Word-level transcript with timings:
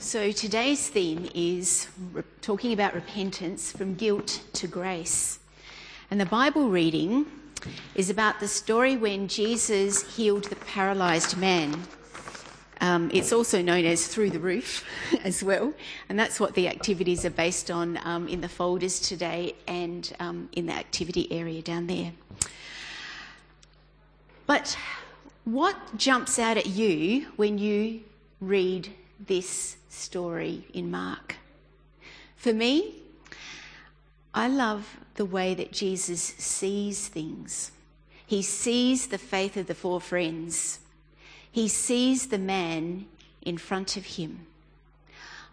So 0.00 0.32
today's 0.32 0.88
theme 0.88 1.28
is 1.34 1.86
re- 2.14 2.22
talking 2.40 2.72
about 2.72 2.94
repentance 2.94 3.70
from 3.70 3.96
guilt 3.96 4.40
to 4.54 4.66
grace. 4.66 5.40
And 6.10 6.18
the 6.18 6.24
Bible 6.24 6.70
reading 6.70 7.26
is 7.94 8.08
about 8.08 8.40
the 8.40 8.48
story 8.48 8.96
when 8.96 9.28
Jesus 9.28 10.16
healed 10.16 10.44
the 10.44 10.56
paralyzed 10.56 11.36
man. 11.36 11.82
Um, 12.80 13.10
it's 13.12 13.30
also 13.30 13.60
known 13.60 13.84
as 13.84 14.06
Through 14.06 14.30
the 14.30 14.38
Roof 14.38 14.86
as 15.22 15.44
well, 15.44 15.74
and 16.08 16.18
that's 16.18 16.40
what 16.40 16.54
the 16.54 16.66
activities 16.66 17.26
are 17.26 17.30
based 17.30 17.70
on 17.70 18.00
um, 18.02 18.26
in 18.26 18.40
the 18.40 18.48
folders 18.48 19.00
today 19.00 19.54
and 19.68 20.10
um, 20.18 20.48
in 20.52 20.64
the 20.64 20.72
activity 20.72 21.30
area 21.30 21.60
down 21.60 21.88
there. 21.88 22.12
But 24.46 24.78
what 25.44 25.76
jumps 25.98 26.38
out 26.38 26.56
at 26.56 26.64
you 26.64 27.26
when 27.36 27.58
you 27.58 28.00
read 28.40 28.94
this 29.26 29.76
story 29.88 30.64
in 30.72 30.90
Mark. 30.90 31.36
For 32.36 32.52
me, 32.52 32.94
I 34.32 34.48
love 34.48 34.96
the 35.14 35.24
way 35.24 35.54
that 35.54 35.72
Jesus 35.72 36.22
sees 36.22 37.08
things. 37.08 37.72
He 38.26 38.42
sees 38.42 39.08
the 39.08 39.18
faith 39.18 39.56
of 39.56 39.66
the 39.66 39.74
four 39.74 40.00
friends. 40.00 40.78
He 41.50 41.68
sees 41.68 42.28
the 42.28 42.38
man 42.38 43.06
in 43.42 43.58
front 43.58 43.96
of 43.96 44.06
him. 44.06 44.46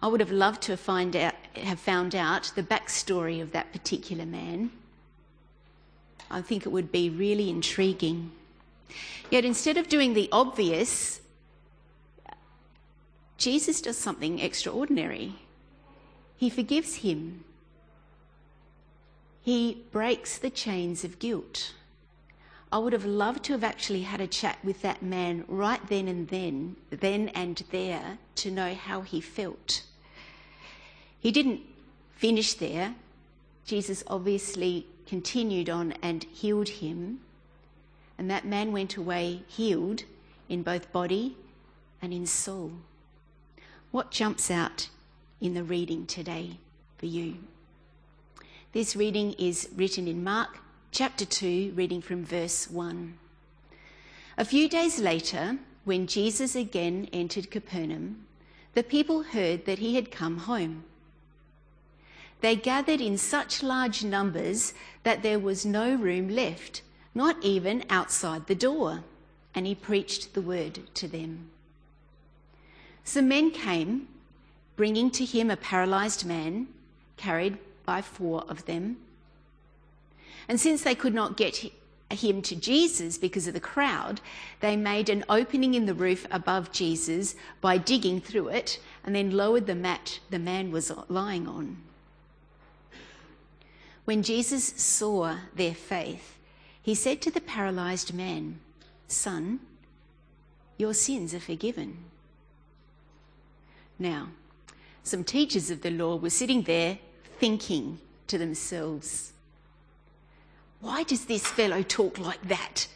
I 0.02 0.08
would 0.08 0.20
have 0.20 0.31
loved 0.31 0.61
to 0.63 0.77
find 0.77 1.16
out, 1.16 1.34
have 1.55 1.80
found 1.80 2.13
out 2.13 2.52
the 2.55 2.61
backstory 2.63 3.41
of 3.41 3.52
that 3.52 3.73
particular 3.73 4.25
man. 4.25 4.72
I 6.30 6.41
think 6.41 6.66
it 6.66 6.70
would 6.70 6.91
be 6.91 7.09
really 7.09 7.49
intriguing. 7.49 8.31
Yet 9.31 9.44
instead 9.44 9.77
of 9.77 9.89
doing 9.89 10.13
the 10.13 10.30
obvious, 10.31 11.20
Jesus 13.38 13.82
does 13.82 13.98
something 13.98 14.40
extraordinary. 14.40 15.36
He 16.36 16.50
forgives 16.50 16.95
him. 16.95 17.44
He 19.42 19.84
breaks 19.92 20.38
the 20.38 20.50
chains 20.50 21.03
of 21.03 21.20
guilt. 21.20 21.73
I 22.72 22.80
would 22.80 22.94
have 22.94 23.06
loved 23.06 23.45
to 23.45 23.53
have 23.53 23.64
actually 23.64 24.02
had 24.02 24.20
a 24.20 24.28
chat 24.28 24.58
with 24.64 24.81
that 24.81 25.02
man 25.02 25.45
right 25.48 25.86
then 25.88 26.08
and 26.08 26.28
then, 26.28 26.76
then 26.89 27.30
and 27.30 27.64
there, 27.72 28.17
to 28.36 28.52
know 28.52 28.73
how 28.73 29.02
he 29.02 29.22
felt. 29.22 29.83
He 31.20 31.31
didn't 31.31 31.61
finish 32.16 32.56
there. 32.56 32.95
Jesus 33.66 34.04
obviously 34.08 34.86
continued 35.06 35.70
on 35.70 35.94
and 36.02 36.23
healed 36.26 36.70
him. 36.70 37.22
And 38.17 38.30
that 38.30 38.45
man 38.45 38.72
went 38.72 38.98
away 38.98 39.44
healed 39.48 40.04
in 40.50 40.64
both 40.64 40.92
body 40.92 41.38
and 42.02 42.14
in 42.14 42.26
soul. 42.26 42.72
What 43.91 44.11
jumps 44.11 44.52
out 44.52 44.89
in 45.39 45.53
the 45.53 45.63
reading 45.63 46.05
today 46.05 46.57
for 46.97 47.05
you? 47.05 47.35
This 48.73 48.97
reading 48.97 49.31
is 49.33 49.69
written 49.77 50.09
in 50.09 50.25
Mark 50.25 50.59
chapter 50.91 51.23
2, 51.23 51.71
reading 51.73 52.02
from 52.02 52.25
verse 52.25 52.69
1. 52.69 53.17
A 54.38 54.43
few 54.43 54.67
days 54.67 54.99
later, 54.99 55.59
when 55.85 56.05
Jesus 56.05 56.53
again 56.53 57.08
entered 57.13 57.49
Capernaum, 57.49 58.25
the 58.73 58.83
people 58.83 59.23
heard 59.23 59.63
that 59.65 59.80
he 59.80 59.95
had 59.95 60.11
come 60.11 60.39
home. 60.39 60.83
They 62.41 62.58
gathered 62.58 62.99
in 62.99 63.17
such 63.17 63.63
large 63.63 64.03
numbers 64.03 64.73
that 65.03 65.23
there 65.23 65.39
was 65.39 65.65
no 65.65 65.95
room 65.95 66.27
left, 66.27 66.81
not 67.15 67.41
even 67.41 67.85
outside 67.89 68.47
the 68.47 68.53
door, 68.53 69.05
and 69.55 69.65
he 69.65 69.73
preached 69.73 70.33
the 70.33 70.41
word 70.41 70.81
to 70.95 71.08
them. 71.08 71.52
Some 73.08 73.30
men 73.30 73.52
came, 73.52 74.09
bringing 74.75 75.09
to 75.11 75.23
him 75.23 75.50
a 75.50 75.55
paralyzed 75.55 76.25
man, 76.25 76.67
carried 77.16 77.58
by 77.86 78.02
four 78.02 78.44
of 78.49 78.66
them. 78.66 78.97
And 80.49 80.59
since 80.59 80.83
they 80.83 80.93
could 80.93 81.14
not 81.14 81.37
get 81.37 81.71
him 82.11 82.42
to 82.42 82.54
Jesus 82.54 83.17
because 83.17 83.48
of 83.48 83.54
the 83.54 83.61
crowd, 83.61 84.20
they 84.59 84.76
made 84.76 85.08
an 85.08 85.23
opening 85.30 85.73
in 85.73 85.86
the 85.86 85.93
roof 85.93 86.27
above 86.32 86.73
Jesus 86.73 87.36
by 87.61 87.77
digging 87.77 88.20
through 88.20 88.49
it 88.49 88.77
and 89.05 89.15
then 89.15 89.32
lowered 89.32 89.67
the 89.67 89.73
mat 89.73 90.20
the 90.30 90.37
man 90.37 90.70
was 90.70 90.92
lying 91.08 91.48
on. 91.48 91.77
When 94.03 94.21
Jesus 94.21 94.65
saw 94.65 95.37
their 95.55 95.73
faith, 95.73 96.37
he 96.82 96.93
said 96.93 97.21
to 97.21 97.32
the 97.32 97.39
paralyzed 97.39 98.14
man, 98.14 98.59
Son, 99.08 99.61
your 100.77 100.93
sins 100.93 101.33
are 101.33 101.39
forgiven. 101.39 102.03
Now, 103.99 104.30
some 105.03 105.23
teachers 105.23 105.69
of 105.69 105.81
the 105.81 105.91
law 105.91 106.17
were 106.17 106.30
sitting 106.30 106.63
there 106.63 106.99
thinking 107.39 107.99
to 108.27 108.37
themselves, 108.37 109.33
Why 110.81 111.03
does 111.03 111.25
this 111.25 111.47
fellow 111.47 111.81
talk 111.81 112.19
like 112.19 112.47
that? 112.47 112.87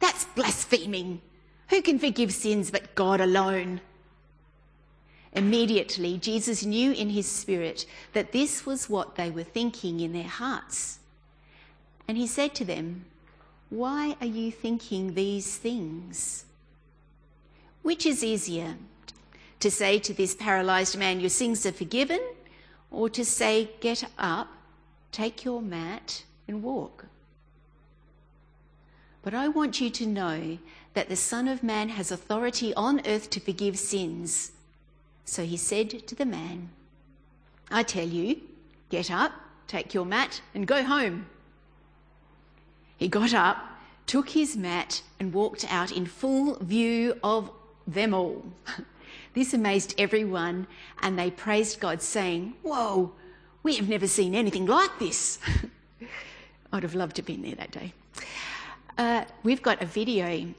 That's 0.00 0.24
blaspheming. 0.24 1.20
Who 1.68 1.82
can 1.82 1.98
forgive 1.98 2.32
sins 2.32 2.70
but 2.70 2.94
God 2.94 3.20
alone? 3.20 3.80
Immediately, 5.32 6.18
Jesus 6.18 6.64
knew 6.64 6.92
in 6.92 7.10
his 7.10 7.30
spirit 7.30 7.86
that 8.12 8.32
this 8.32 8.66
was 8.66 8.90
what 8.90 9.14
they 9.14 9.30
were 9.30 9.44
thinking 9.44 10.00
in 10.00 10.12
their 10.12 10.24
hearts. 10.24 10.98
And 12.08 12.18
he 12.18 12.26
said 12.26 12.54
to 12.56 12.64
them, 12.64 13.04
Why 13.68 14.16
are 14.20 14.26
you 14.26 14.50
thinking 14.50 15.14
these 15.14 15.56
things? 15.56 16.44
Which 17.82 18.04
is 18.04 18.24
easier, 18.24 18.74
to 19.60 19.70
say 19.70 19.98
to 20.00 20.12
this 20.12 20.34
paralyzed 20.34 20.98
man, 20.98 21.20
Your 21.20 21.30
sins 21.30 21.64
are 21.64 21.72
forgiven, 21.72 22.20
or 22.90 23.08
to 23.10 23.24
say, 23.24 23.70
Get 23.80 24.04
up, 24.18 24.48
take 25.12 25.44
your 25.44 25.62
mat, 25.62 26.24
and 26.48 26.62
walk. 26.62 27.06
But 29.22 29.34
I 29.34 29.48
want 29.48 29.80
you 29.80 29.90
to 29.90 30.06
know 30.06 30.58
that 30.94 31.08
the 31.08 31.16
Son 31.16 31.46
of 31.46 31.62
Man 31.62 31.90
has 31.90 32.10
authority 32.10 32.74
on 32.74 33.06
earth 33.06 33.30
to 33.30 33.40
forgive 33.40 33.78
sins. 33.78 34.52
So 35.24 35.44
he 35.44 35.56
said 35.56 35.90
to 36.06 36.14
the 36.14 36.24
man, 36.24 36.70
I 37.70 37.82
tell 37.82 38.08
you, 38.08 38.40
get 38.88 39.10
up, 39.10 39.32
take 39.68 39.94
your 39.94 40.04
mat, 40.04 40.40
and 40.54 40.66
go 40.66 40.82
home. 40.82 41.26
He 42.96 43.08
got 43.08 43.32
up, 43.32 43.58
took 44.06 44.30
his 44.30 44.56
mat, 44.56 45.02
and 45.20 45.32
walked 45.32 45.70
out 45.70 45.92
in 45.92 46.06
full 46.06 46.56
view 46.56 47.18
of 47.22 47.50
them 47.86 48.14
all. 48.14 48.44
This 49.34 49.54
amazed 49.54 49.94
everyone, 49.98 50.66
and 51.02 51.18
they 51.18 51.30
praised 51.30 51.80
God, 51.80 52.02
saying, 52.02 52.54
Whoa, 52.62 53.12
we 53.62 53.76
have 53.76 53.88
never 53.88 54.06
seen 54.06 54.34
anything 54.34 54.66
like 54.66 54.98
this. 54.98 55.38
I'd 56.72 56.82
have 56.82 56.94
loved 56.94 57.16
to 57.16 57.20
have 57.22 57.26
been 57.26 57.42
there 57.42 57.56
that 57.56 57.70
day. 57.70 57.92
Uh, 58.96 59.24
we've 59.42 59.62
got 59.62 59.82
a 59.82 59.86
video 59.86 60.54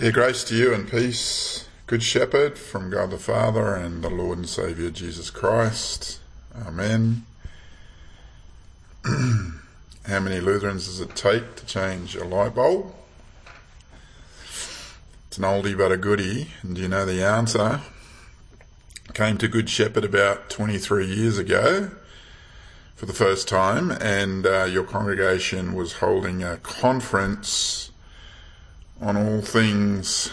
Yeah, 0.00 0.12
grace 0.12 0.44
to 0.44 0.54
you 0.54 0.72
and 0.72 0.88
peace, 0.88 1.66
Good 1.88 2.04
Shepherd, 2.04 2.56
from 2.56 2.88
God 2.88 3.10
the 3.10 3.18
Father 3.18 3.74
and 3.74 4.04
the 4.04 4.08
Lord 4.08 4.38
and 4.38 4.48
Saviour 4.48 4.90
Jesus 4.90 5.28
Christ. 5.28 6.20
Amen. 6.56 7.26
How 9.04 10.20
many 10.20 10.38
Lutherans 10.38 10.86
does 10.86 11.00
it 11.00 11.16
take 11.16 11.56
to 11.56 11.66
change 11.66 12.14
a 12.14 12.24
light 12.24 12.54
bulb? 12.54 12.94
It's 15.26 15.36
an 15.36 15.42
oldie 15.42 15.76
but 15.76 15.90
a 15.90 15.96
goodie. 15.96 16.46
And 16.62 16.76
do 16.76 16.82
you 16.82 16.88
know 16.88 17.04
the 17.04 17.24
answer? 17.24 17.80
Came 19.14 19.36
to 19.38 19.48
Good 19.48 19.68
Shepherd 19.68 20.04
about 20.04 20.48
23 20.48 21.12
years 21.12 21.38
ago 21.38 21.90
for 22.94 23.06
the 23.06 23.12
first 23.12 23.48
time, 23.48 23.90
and 23.90 24.46
uh, 24.46 24.62
your 24.62 24.84
congregation 24.84 25.74
was 25.74 25.94
holding 25.94 26.44
a 26.44 26.58
conference 26.58 27.77
on 29.00 29.16
all 29.16 29.40
things 29.40 30.30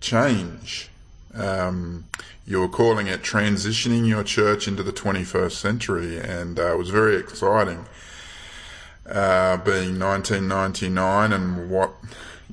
change. 0.00 0.90
Um, 1.34 2.04
you 2.46 2.60
were 2.60 2.68
calling 2.68 3.06
it 3.06 3.22
transitioning 3.22 4.06
your 4.06 4.24
church 4.24 4.66
into 4.68 4.82
the 4.82 4.92
21st 4.92 5.52
century, 5.52 6.18
and 6.18 6.58
uh, 6.58 6.72
it 6.72 6.78
was 6.78 6.90
very 6.90 7.16
exciting. 7.16 7.84
uh, 9.08 9.56
being 9.58 9.98
1999 9.98 11.32
and 11.32 11.70
what, 11.70 11.92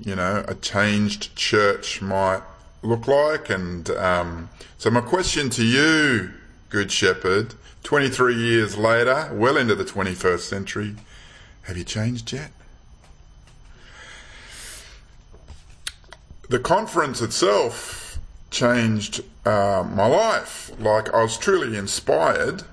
you 0.03 0.15
know, 0.15 0.43
a 0.47 0.55
changed 0.55 1.35
church 1.35 2.01
might 2.01 2.41
look 2.81 3.07
like. 3.07 3.49
And 3.49 3.89
um, 3.91 4.49
so, 4.77 4.89
my 4.89 5.01
question 5.01 5.49
to 5.51 5.63
you, 5.65 6.31
Good 6.69 6.91
Shepherd, 6.91 7.55
23 7.83 8.35
years 8.35 8.77
later, 8.77 9.29
well 9.33 9.57
into 9.57 9.75
the 9.75 9.85
21st 9.85 10.39
century, 10.39 10.95
have 11.63 11.77
you 11.77 11.83
changed 11.83 12.31
yet? 12.31 12.51
The 16.49 16.59
conference 16.59 17.21
itself 17.21 18.19
changed 18.51 19.21
uh, 19.45 19.83
my 19.89 20.05
life. 20.05 20.71
Like, 20.79 21.13
I 21.13 21.23
was 21.23 21.37
truly 21.37 21.77
inspired. 21.77 22.63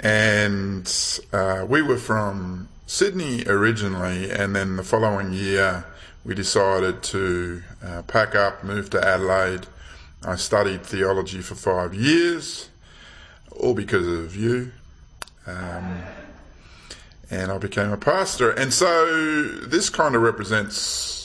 And 0.00 0.92
uh, 1.32 1.64
we 1.68 1.80
were 1.80 1.96
from 1.96 2.68
Sydney 2.86 3.44
originally, 3.46 4.30
and 4.30 4.54
then 4.54 4.76
the 4.76 4.82
following 4.82 5.32
year 5.32 5.84
we 6.24 6.34
decided 6.34 7.02
to 7.04 7.62
uh, 7.84 8.02
pack 8.02 8.34
up, 8.34 8.64
move 8.64 8.90
to 8.90 9.04
Adelaide. 9.04 9.66
I 10.24 10.36
studied 10.36 10.82
theology 10.82 11.40
for 11.40 11.54
five 11.54 11.94
years, 11.94 12.68
all 13.52 13.74
because 13.74 14.06
of 14.06 14.36
you. 14.36 14.72
Um, 15.46 16.02
and 17.30 17.50
I 17.50 17.58
became 17.58 17.92
a 17.92 17.96
pastor. 17.96 18.50
And 18.50 18.74
so 18.74 19.46
this 19.66 19.88
kind 19.88 20.14
of 20.14 20.22
represents 20.22 21.21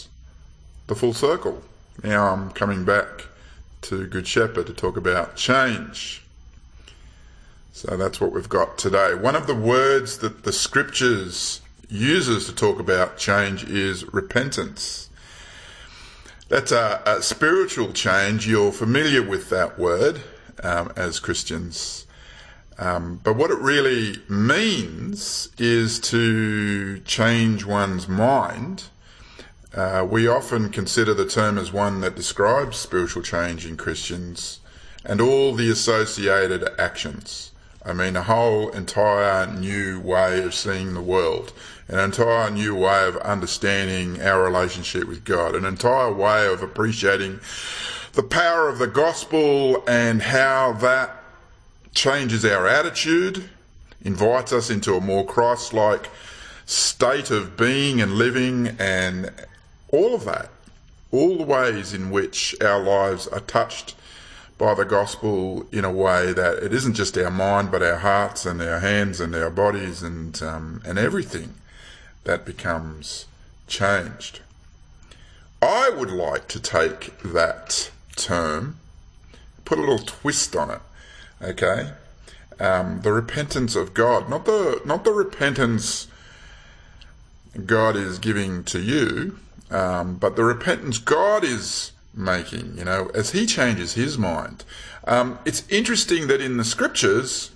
the 0.88 0.96
full 0.96 1.14
circle. 1.14 1.62
Now 2.04 2.34
I'm 2.34 2.52
coming 2.52 2.86
back 2.86 3.28
to 3.82 4.08
Good 4.08 4.28
Shepherd 4.28 4.68
to 4.68 4.74
talk 4.74 4.98
about 4.98 5.36
change. 5.36 6.24
So 7.74 7.96
that's 7.96 8.20
what 8.20 8.32
we've 8.32 8.50
got 8.50 8.78
today. 8.78 9.14
One 9.14 9.36
of 9.36 9.46
the 9.46 9.56
words 9.56 10.18
that 10.20 10.44
the 10.44 10.52
scriptures 10.52 11.62
uses 11.90 12.48
to 12.48 12.56
talk 12.56 12.80
about 12.80 13.18
change 13.18 13.64
is 13.66 14.12
repentance. 14.14 15.10
That's 16.50 16.72
a, 16.72 17.02
a 17.06 17.22
spiritual 17.22 17.94
change. 17.94 18.48
You're 18.48 18.72
familiar 18.72 19.22
with 19.22 19.50
that 19.50 19.78
word 19.78 20.22
um, 20.64 20.92
as 20.96 21.20
Christians. 21.20 22.08
Um, 22.80 23.20
but 23.24 23.36
what 23.36 23.52
it 23.52 23.60
really 23.60 24.18
means 24.30 25.50
is 25.58 26.00
to 26.00 27.00
change 27.00 27.66
one's 27.66 28.08
mind. 28.08 28.86
Uh, 29.76 30.06
we 30.10 30.28
often 30.28 30.70
consider 30.70 31.14
the 31.14 31.28
term 31.28 31.58
as 31.58 31.72
one 31.72 32.00
that 32.02 32.16
describes 32.16 32.78
spiritual 32.78 33.22
change 33.22 33.66
in 33.66 33.78
Christians 33.78 34.60
and 35.06 35.22
all 35.22 35.54
the 35.54 35.70
associated 35.70 36.68
actions. 36.80 37.52
I 37.86 37.94
mean, 37.94 38.16
a 38.16 38.24
whole 38.24 38.70
entire 38.72 39.46
new 39.48 40.00
way 40.02 40.44
of 40.44 40.54
seeing 40.54 40.94
the 40.94 41.02
world, 41.02 41.54
an 41.88 42.00
entire 42.00 42.50
new 42.50 42.76
way 42.76 43.08
of 43.08 43.16
understanding 43.18 44.22
our 44.22 44.44
relationship 44.44 45.08
with 45.08 45.24
God, 45.24 45.56
an 45.56 45.64
entire 45.64 46.12
way 46.12 46.48
of 46.48 46.62
appreciating 46.62 47.40
the 48.14 48.24
power 48.24 48.68
of 48.68 48.80
the 48.80 48.88
gospel 48.88 49.84
and 49.88 50.22
how 50.22 50.74
that 50.74 51.24
changes 51.94 52.44
our 52.44 52.68
attitude, 52.68 53.50
invites 54.02 54.52
us 54.52 54.70
into 54.70 54.96
a 54.96 55.02
more 55.02 55.26
Christ 55.26 55.74
like 55.74 56.10
state 56.66 57.32
of 57.32 57.56
being 57.56 58.02
and 58.02 58.14
living, 58.14 58.76
and 58.80 59.32
all 59.90 60.14
of 60.14 60.26
that, 60.26 60.50
all 61.12 61.38
the 61.38 61.44
ways 61.44 61.94
in 61.94 62.10
which 62.10 62.56
our 62.62 62.82
lives 62.82 63.28
are 63.28 63.40
touched 63.40 63.96
by 64.58 64.74
the 64.74 64.86
gospel 64.86 65.68
in 65.72 65.86
a 65.86 65.92
way 65.92 66.34
that 66.34 66.58
it 66.64 66.74
isn't 66.74 66.96
just 66.96 67.18
our 67.18 67.30
mind, 67.30 67.72
but 67.72 67.84
our 67.84 67.98
hearts 67.98 68.46
and 68.46 68.62
our 68.62 68.80
hands 68.80 69.20
and 69.20 69.36
our 69.36 69.50
bodies 69.50 70.02
and 70.02 70.42
um, 70.42 70.82
and 70.86 70.98
everything 70.98 71.54
that 72.24 72.46
becomes 72.46 73.26
changed. 73.68 74.40
I 75.62 75.90
would 75.90 76.12
like 76.12 76.48
to 76.50 76.60
take 76.60 77.18
that 77.24 77.92
term, 78.16 78.78
put 79.64 79.78
a 79.78 79.82
little 79.82 80.00
twist 80.00 80.56
on 80.56 80.72
it. 80.72 80.82
Okay, 81.42 81.92
um, 82.60 83.02
the 83.02 83.14
repentance 83.14 83.76
of 83.76 83.94
God, 83.94 84.28
not 84.30 84.46
the 84.46 84.82
not 84.86 85.04
the 85.04 85.12
repentance 85.12 86.08
God 87.66 87.96
is 87.96 88.18
giving 88.18 88.64
to 88.66 88.80
you, 88.80 89.38
um, 89.70 90.16
but 90.16 90.36
the 90.36 90.44
repentance 90.44 90.98
God 90.98 91.44
is 91.44 91.92
making, 92.14 92.78
you 92.78 92.86
know, 92.86 93.12
as 93.14 93.32
he 93.32 93.46
changes 93.46 93.94
his 93.94 94.18
mind. 94.18 94.64
Um, 95.06 95.40
it's 95.46 95.68
interesting 95.70 96.28
that 96.28 96.42
in 96.42 96.58
the 96.58 96.64
scriptures, 96.64 97.52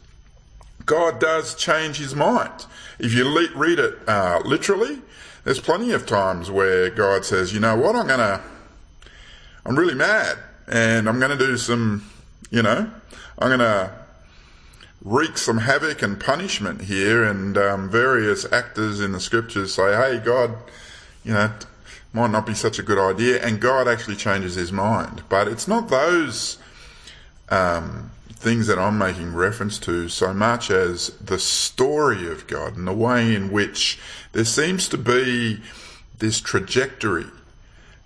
God 0.85 1.19
does 1.19 1.55
change 1.55 1.97
his 1.97 2.15
mind. 2.15 2.65
If 2.99 3.13
you 3.13 3.27
le- 3.27 3.55
read 3.55 3.79
it 3.79 3.97
uh, 4.07 4.41
literally, 4.45 5.01
there's 5.43 5.59
plenty 5.59 5.91
of 5.91 6.05
times 6.05 6.51
where 6.51 6.89
God 6.89 7.25
says, 7.25 7.53
you 7.53 7.59
know 7.59 7.75
what, 7.75 7.95
I'm 7.95 8.07
going 8.07 8.19
to, 8.19 8.41
I'm 9.65 9.77
really 9.77 9.95
mad 9.95 10.37
and 10.67 11.09
I'm 11.09 11.19
going 11.19 11.37
to 11.37 11.37
do 11.37 11.57
some, 11.57 12.09
you 12.51 12.61
know, 12.61 12.89
I'm 13.39 13.47
going 13.47 13.59
to 13.59 13.91
wreak 15.03 15.37
some 15.37 15.57
havoc 15.57 16.01
and 16.03 16.19
punishment 16.19 16.83
here. 16.83 17.23
And 17.23 17.57
um, 17.57 17.89
various 17.89 18.51
actors 18.51 18.99
in 18.99 19.13
the 19.13 19.19
scriptures 19.19 19.73
say, 19.73 19.95
hey, 19.95 20.21
God, 20.23 20.55
you 21.23 21.33
know, 21.33 21.51
might 22.13 22.31
not 22.31 22.45
be 22.45 22.53
such 22.53 22.77
a 22.77 22.83
good 22.83 22.97
idea, 22.97 23.43
and 23.43 23.59
God 23.59 23.87
actually 23.87 24.17
changes 24.17 24.55
his 24.55 24.71
mind. 24.71 25.23
But 25.29 25.47
it's 25.47 25.67
not 25.67 25.89
those 25.89 26.57
um, 27.49 28.11
things 28.29 28.67
that 28.67 28.79
I'm 28.79 28.97
making 28.97 29.33
reference 29.33 29.77
to 29.79 30.09
so 30.09 30.33
much 30.33 30.71
as 30.71 31.09
the 31.17 31.39
story 31.39 32.29
of 32.29 32.47
God 32.47 32.75
and 32.75 32.87
the 32.87 32.93
way 32.93 33.35
in 33.35 33.51
which 33.51 33.99
there 34.33 34.45
seems 34.45 34.89
to 34.89 34.97
be 34.97 35.61
this 36.17 36.41
trajectory 36.41 37.27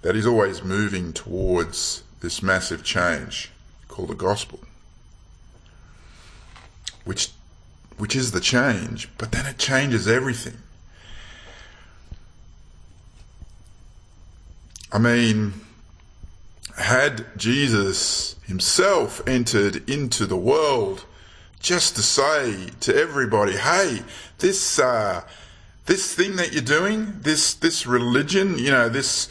that 0.01 0.15
is 0.15 0.27
always 0.27 0.63
moving 0.63 1.13
towards 1.13 2.03
this 2.21 2.43
massive 2.43 2.83
change 2.83 3.51
called 3.87 4.09
the 4.09 4.15
gospel. 4.15 4.59
Which 7.05 7.29
which 7.97 8.15
is 8.15 8.31
the 8.31 8.41
change, 8.41 9.09
but 9.17 9.31
then 9.31 9.45
it 9.45 9.57
changes 9.57 10.07
everything. 10.07 10.57
I 14.91 14.99
mean, 14.99 15.53
had 16.77 17.25
Jesus 17.37 18.35
himself 18.45 19.25
entered 19.27 19.89
into 19.89 20.25
the 20.25 20.37
world 20.37 21.05
just 21.59 21.95
to 21.95 22.01
say 22.01 22.69
to 22.81 22.95
everybody, 22.95 23.53
hey, 23.53 24.03
this, 24.39 24.77
uh, 24.77 25.21
this 25.85 26.13
thing 26.13 26.35
that 26.35 26.53
you're 26.53 26.61
doing, 26.61 27.19
this, 27.21 27.53
this 27.55 27.87
religion, 27.87 28.57
you 28.59 28.71
know, 28.71 28.89
this, 28.89 29.29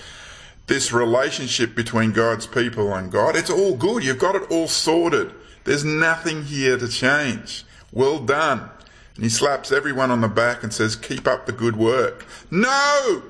this 0.67 0.93
relationship 0.93 1.75
between 1.75 2.13
God's 2.13 2.47
people 2.47 2.93
and 2.95 3.13
God, 3.13 3.37
it's 3.37 3.51
all 3.51 3.77
good. 3.77 4.03
You've 4.05 4.19
got 4.19 4.35
it 4.35 4.51
all 4.51 4.69
sorted. 4.69 5.33
There's 5.65 5.85
nothing 5.85 6.45
here 6.45 6.77
to 6.77 6.89
change. 6.89 7.65
Well 7.93 8.19
done. 8.19 8.71
And 9.15 9.25
he 9.25 9.31
slaps 9.31 9.71
everyone 9.71 10.11
on 10.11 10.21
the 10.21 10.29
back 10.29 10.63
and 10.63 10.73
says, 10.73 10.97
keep 10.97 11.29
up 11.29 11.47
the 11.47 11.53
good 11.53 11.77
work. 11.77 12.27
No! 12.51 13.23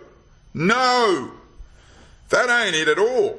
No! 0.54 1.32
That 2.34 2.50
ain't 2.50 2.74
it 2.74 2.88
at 2.88 2.98
all. 2.98 3.38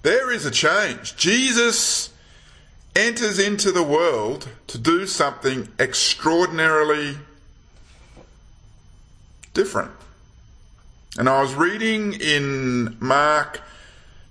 There 0.00 0.32
is 0.32 0.46
a 0.46 0.50
change. 0.50 1.14
Jesus 1.14 2.08
enters 2.96 3.38
into 3.38 3.70
the 3.70 3.82
world 3.82 4.48
to 4.68 4.78
do 4.78 5.06
something 5.06 5.68
extraordinarily 5.78 7.18
different. 9.52 9.90
And 11.18 11.28
I 11.28 11.42
was 11.42 11.54
reading 11.54 12.14
in 12.14 12.96
Mark 12.98 13.60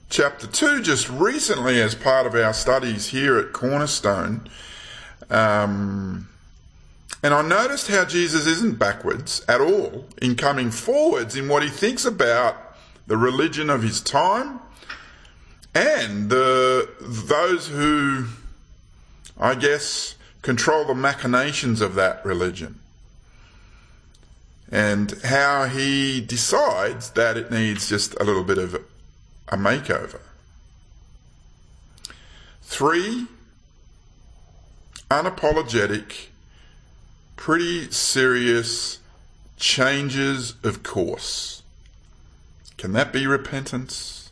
chapter 0.10 0.48
2 0.48 0.82
just 0.82 1.08
recently 1.08 1.80
as 1.80 1.94
part 1.94 2.26
of 2.26 2.34
our 2.34 2.54
studies 2.54 3.10
here 3.10 3.38
at 3.38 3.54
Cornerstone. 3.54 4.50
Um, 5.30 6.28
and 7.22 7.32
I 7.32 7.44
noticed 7.44 7.90
how 7.90 8.06
Jesus 8.06 8.48
isn't 8.48 8.80
backwards 8.80 9.46
at 9.48 9.62
all 9.62 10.08
in 10.20 10.36
coming 10.36 10.72
forwards 10.72 11.36
in 11.36 11.48
what 11.48 11.62
he 11.62 11.70
thinks 11.70 12.06
about 12.06 12.71
the 13.12 13.18
religion 13.18 13.70
of 13.70 13.84
his 13.84 14.00
time, 14.00 14.62
and 15.76 16.30
the, 16.30 16.90
those 17.02 17.68
who, 17.68 18.28
I 19.38 19.54
guess, 19.54 20.16
control 20.42 20.86
the 20.86 20.96
machinations 20.96 21.82
of 21.82 21.96
that 21.96 22.26
religion. 22.26 22.80
And 24.72 25.12
how 25.26 25.66
he 25.66 26.22
decides 26.22 27.10
that 27.10 27.36
it 27.36 27.52
needs 27.52 27.90
just 27.90 28.14
a 28.18 28.24
little 28.24 28.46
bit 28.46 28.58
of 28.58 28.76
a 29.50 29.58
makeover. 29.58 30.22
Three 32.62 33.28
unapologetic, 35.10 36.28
pretty 37.36 37.92
serious 37.92 39.00
changes 39.58 40.56
of 40.64 40.82
course 40.82 41.61
can 42.82 42.94
that 42.94 43.14
be 43.14 43.28
repentance? 43.28 44.32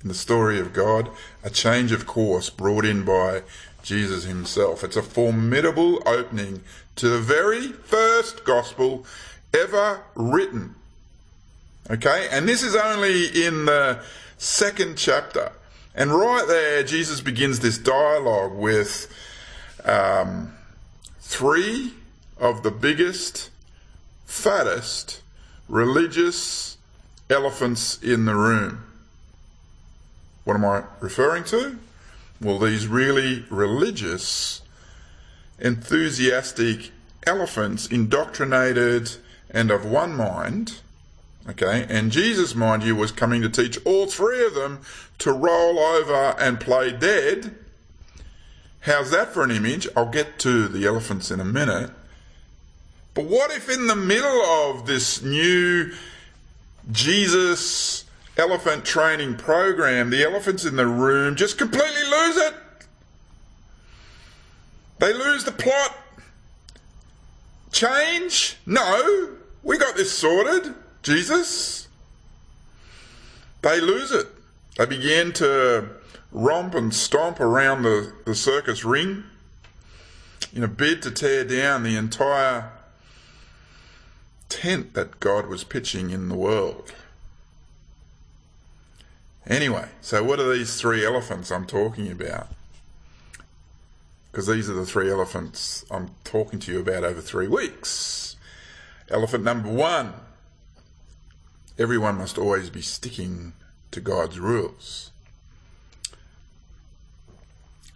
In 0.00 0.06
the 0.06 0.14
story 0.14 0.60
of 0.60 0.72
God, 0.72 1.10
a 1.42 1.50
change 1.50 1.90
of 1.90 2.06
course 2.06 2.48
brought 2.48 2.84
in 2.84 3.04
by 3.04 3.42
Jesus 3.82 4.22
himself. 4.22 4.84
It's 4.84 4.94
a 4.94 5.02
formidable 5.02 6.00
opening 6.06 6.62
to 6.94 7.08
the 7.08 7.18
very 7.18 7.72
first 7.72 8.44
gospel 8.44 9.04
ever 9.52 10.02
written. 10.14 10.76
Okay? 11.90 12.28
And 12.30 12.48
this 12.48 12.62
is 12.62 12.76
only 12.76 13.26
in 13.26 13.64
the 13.64 14.04
second 14.38 14.96
chapter. 14.96 15.50
And 15.92 16.12
right 16.12 16.44
there, 16.46 16.84
Jesus 16.84 17.20
begins 17.20 17.58
this 17.58 17.76
dialogue 17.76 18.54
with 18.54 19.12
um, 19.84 20.52
three 21.18 21.94
of 22.38 22.62
the 22.62 22.70
biggest, 22.70 23.50
fattest 24.26 25.22
religious 25.68 26.76
elephants 27.30 28.02
in 28.02 28.24
the 28.24 28.34
room. 28.34 28.84
What 30.44 30.54
am 30.54 30.64
I 30.64 30.84
referring 31.00 31.44
to? 31.44 31.78
Well, 32.40 32.58
these 32.58 32.86
really 32.86 33.44
religious, 33.50 34.62
enthusiastic 35.58 36.90
elephants, 37.26 37.86
indoctrinated 37.86 39.16
and 39.50 39.70
of 39.70 39.84
one 39.84 40.16
mind. 40.16 40.80
Okay, 41.48 41.86
and 41.88 42.12
Jesus, 42.12 42.54
mind 42.54 42.82
you, 42.82 42.94
was 42.94 43.12
coming 43.12 43.42
to 43.42 43.48
teach 43.48 43.78
all 43.84 44.06
three 44.06 44.44
of 44.44 44.54
them 44.54 44.80
to 45.18 45.32
roll 45.32 45.78
over 45.78 46.34
and 46.38 46.60
play 46.60 46.92
dead. 46.92 47.54
How's 48.80 49.10
that 49.10 49.32
for 49.32 49.42
an 49.42 49.50
image? 49.50 49.86
I'll 49.96 50.10
get 50.10 50.38
to 50.40 50.68
the 50.68 50.86
elephants 50.86 51.30
in 51.30 51.40
a 51.40 51.44
minute. 51.44 51.90
But 53.14 53.24
what 53.24 53.50
if 53.50 53.68
in 53.68 53.86
the 53.86 53.96
middle 53.96 54.40
of 54.42 54.86
this 54.86 55.22
new 55.22 55.92
Jesus 56.90 58.04
elephant 58.36 58.84
training 58.84 59.36
program, 59.36 60.10
the 60.10 60.24
elephants 60.24 60.64
in 60.64 60.76
the 60.76 60.86
room 60.86 61.36
just 61.36 61.58
completely 61.58 62.04
lose 62.04 62.36
it? 62.36 62.54
They 64.98 65.12
lose 65.12 65.44
the 65.44 65.52
plot. 65.52 65.96
Change? 67.72 68.56
No. 68.66 69.30
We 69.62 69.78
got 69.78 69.96
this 69.96 70.16
sorted, 70.16 70.74
Jesus. 71.02 71.88
They 73.62 73.80
lose 73.80 74.12
it. 74.12 74.26
They 74.76 74.86
begin 74.86 75.32
to 75.34 75.88
romp 76.32 76.74
and 76.74 76.94
stomp 76.94 77.40
around 77.40 77.82
the, 77.82 78.12
the 78.24 78.34
circus 78.34 78.84
ring 78.84 79.24
in 80.54 80.62
a 80.62 80.68
bid 80.68 81.02
to 81.02 81.10
tear 81.10 81.44
down 81.44 81.82
the 81.82 81.96
entire 81.96 82.70
tent 84.50 84.92
that 84.92 85.18
God 85.20 85.46
was 85.46 85.64
pitching 85.64 86.10
in 86.10 86.28
the 86.28 86.34
world. 86.34 86.92
Anyway, 89.46 89.88
so 90.02 90.22
what 90.22 90.38
are 90.38 90.52
these 90.52 90.78
three 90.78 91.04
elephants 91.06 91.50
I'm 91.50 91.66
talking 91.66 92.10
about? 92.10 92.48
Because 94.30 94.46
these 94.46 94.68
are 94.68 94.74
the 94.74 94.84
three 94.84 95.10
elephants 95.10 95.84
I'm 95.90 96.10
talking 96.24 96.58
to 96.60 96.72
you 96.72 96.80
about 96.80 97.04
over 97.04 97.22
three 97.22 97.48
weeks. 97.48 98.36
Elephant 99.08 99.42
number 99.42 99.70
one 99.70 100.12
everyone 101.78 102.18
must 102.18 102.36
always 102.36 102.68
be 102.68 102.82
sticking 102.82 103.54
to 103.90 104.00
God's 104.02 104.38
rules. 104.38 105.10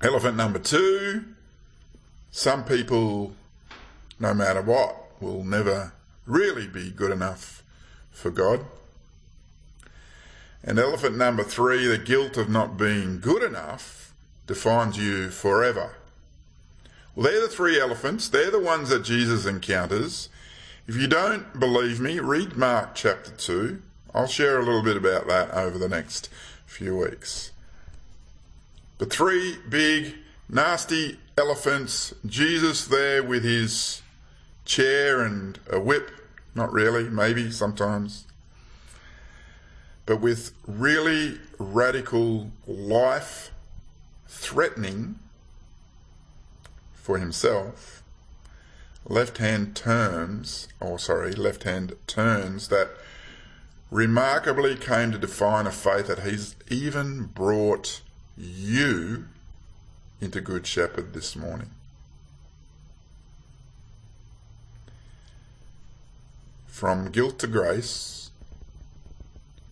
Elephant 0.01 0.37
number 0.37 0.59
two 0.59 1.25
some 2.37 2.65
people, 2.65 3.33
no 4.19 4.35
matter 4.35 4.61
what, 4.61 5.23
will 5.23 5.45
never 5.45 5.93
really 6.27 6.67
be 6.67 6.91
good 6.91 7.11
enough 7.11 7.63
for 8.11 8.31
God. 8.31 8.65
And 10.63 10.79
elephant 10.79 11.17
number 11.17 11.45
three, 11.45 11.87
the 11.87 11.99
guilt 11.99 12.37
of 12.37 12.49
not 12.49 12.79
being 12.79 13.21
good 13.21 13.43
enough 13.43 14.15
defines 14.47 14.97
you 14.99 15.31
forever. 15.31 15.97
Well, 17.15 17.31
they're 17.31 17.43
the 17.43 17.49
three 17.49 17.81
elephants. 17.81 18.29
They're 18.29 18.51
the 18.51 18.61
ones 18.61 18.89
that 18.89 19.05
Jesus 19.05 19.47
encounters. 19.47 20.29
If 20.87 20.97
you 20.97 21.07
don't 21.07 21.59
believe 21.59 22.01
me, 22.01 22.19
read 22.19 22.57
Mark 22.57 22.95
chapter 22.95 23.31
2. 23.31 23.81
I'll 24.15 24.27
share 24.27 24.59
a 24.59 24.65
little 24.65 24.83
bit 24.83 24.97
about 24.97 25.27
that 25.29 25.51
over 25.51 25.79
the 25.79 25.89
next 25.89 26.29
few 26.67 26.97
weeks. 26.97 27.53
The 28.99 29.07
three 29.07 29.59
big, 29.69 30.15
nasty 30.49 31.19
elephants, 31.37 32.15
Jesus 32.27 32.87
there 32.87 33.23
with 33.23 33.45
his 33.45 34.03
chair 34.65 35.23
and 35.23 35.59
a 35.71 35.81
whip. 35.81 36.11
Not 36.55 36.73
really, 36.73 37.09
maybe 37.09 37.51
sometimes. 37.51 38.27
But 40.07 40.21
with 40.21 40.53
really 40.67 41.39
radical 41.59 42.51
life 42.67 43.51
threatening 44.29 45.17
for 46.95 47.19
himself 47.19 48.03
left 49.07 49.39
hand 49.39 49.77
turns, 49.77 50.69
or 50.81 50.99
sorry, 50.99 51.33
left 51.33 51.65
hand 51.65 51.95
turns 52.07 52.69
that 52.69 52.91
remarkably 53.91 54.77
came 54.77 55.13
to 55.13 55.19
define 55.19 55.67
a 55.67 55.73
faith 55.73 56.07
that 56.07 56.21
he's 56.21 56.57
even 56.69 57.27
brought 57.27 58.01
you 58.37 59.27
into 60.21 60.41
Good 60.41 60.67
Shepherd 60.67 61.13
this 61.13 61.37
morning. 61.37 61.71
From 66.75 67.13
guilt 67.13 67.39
to 67.39 67.47
grace, 67.47 68.33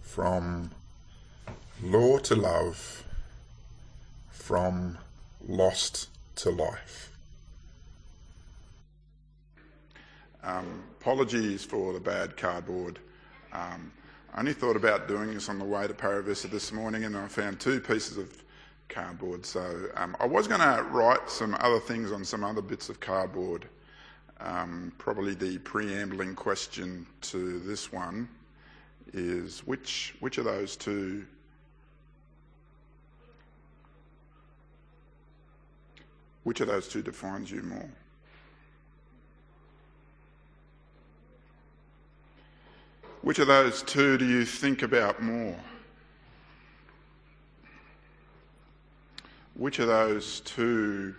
from 0.02 0.70
law 1.82 2.18
to 2.18 2.36
love, 2.36 3.02
from 4.30 4.98
lost 5.48 6.10
to 6.36 6.50
life. 6.50 7.10
Um, 10.44 10.84
apologies 11.00 11.64
for 11.64 11.92
the 11.92 11.98
bad 11.98 12.36
cardboard. 12.36 13.00
Um, 13.52 13.90
I 14.32 14.38
only 14.38 14.52
thought 14.52 14.76
about 14.76 15.08
doing 15.08 15.34
this 15.34 15.48
on 15.48 15.58
the 15.58 15.64
way 15.64 15.88
to 15.88 15.94
Paravista 15.94 16.48
this 16.48 16.70
morning 16.70 17.02
and 17.02 17.16
I 17.16 17.26
found 17.26 17.58
two 17.58 17.80
pieces 17.80 18.16
of 18.16 18.44
cardboard. 18.88 19.44
So 19.44 19.88
um, 19.96 20.16
I 20.20 20.26
was 20.26 20.46
going 20.46 20.60
to 20.60 20.84
write 20.84 21.28
some 21.28 21.56
other 21.58 21.80
things 21.80 22.12
on 22.12 22.24
some 22.24 22.44
other 22.44 22.62
bits 22.62 22.88
of 22.88 23.00
cardboard 23.00 23.66
um, 24.40 24.92
probably 24.98 25.34
the 25.34 25.58
preambling 25.58 26.34
question 26.34 27.06
to 27.22 27.60
this 27.60 27.92
one 27.92 28.28
is 29.12 29.60
which 29.66 30.14
which 30.20 30.38
of 30.38 30.44
those 30.44 30.76
two 30.76 31.26
which 36.44 36.60
of 36.60 36.68
those 36.68 36.88
two 36.88 37.02
defines 37.02 37.50
you 37.50 37.62
more? 37.62 37.88
Which 43.22 43.38
of 43.38 43.46
those 43.46 43.82
two 43.82 44.18
do 44.18 44.26
you 44.26 44.44
think 44.44 44.82
about 44.82 45.22
more? 45.22 45.56
Which 49.54 49.78
of 49.78 49.86
those 49.86 50.40
two 50.40 51.14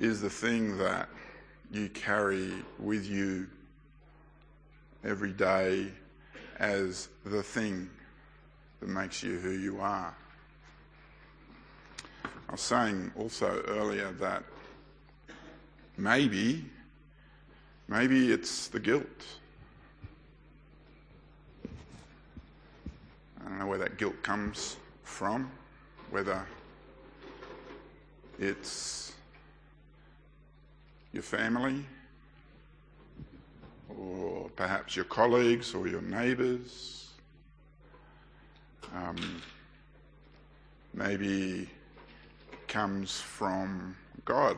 is 0.00 0.22
the 0.22 0.30
thing 0.30 0.78
that 0.78 1.08
you 1.70 1.90
carry 1.90 2.50
with 2.78 3.06
you 3.06 3.46
every 5.04 5.32
day 5.32 5.88
as 6.58 7.08
the 7.24 7.42
thing 7.42 7.88
that 8.80 8.88
makes 8.88 9.22
you 9.22 9.38
who 9.38 9.50
you 9.50 9.78
are. 9.78 10.14
I 12.24 12.52
was 12.52 12.62
saying 12.62 13.12
also 13.16 13.62
earlier 13.68 14.10
that 14.12 14.42
maybe, 15.98 16.64
maybe 17.86 18.32
it's 18.32 18.68
the 18.68 18.80
guilt. 18.80 19.06
I 23.38 23.44
don't 23.44 23.58
know 23.58 23.66
where 23.66 23.78
that 23.78 23.98
guilt 23.98 24.20
comes 24.22 24.76
from, 25.02 25.50
whether 26.10 26.44
it's 28.38 29.12
your 31.12 31.22
family, 31.22 31.84
or 33.88 34.48
perhaps 34.56 34.96
your 34.96 35.04
colleagues 35.06 35.74
or 35.74 35.88
your 35.88 36.02
neighbours. 36.02 37.10
Um, 38.94 39.42
maybe 40.94 41.68
comes 42.68 43.20
from 43.20 43.96
God. 44.24 44.56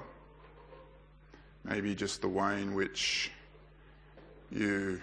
Maybe 1.65 1.95
just 1.95 2.21
the 2.21 2.29
way 2.29 2.61
in 2.61 2.75
which 2.75 3.31
you 4.51 5.01